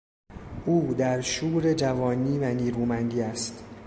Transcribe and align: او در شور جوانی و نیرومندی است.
او 0.65 0.93
در 0.93 1.21
شور 1.21 1.73
جوانی 1.73 2.37
و 2.39 2.53
نیرومندی 2.53 3.21
است. 3.21 3.63